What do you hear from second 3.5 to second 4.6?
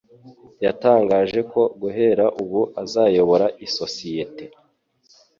isosiyete.